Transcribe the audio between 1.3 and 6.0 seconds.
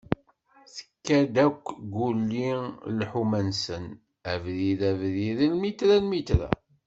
akk Guli lḥuma-nsen, abrid abrid, lmitra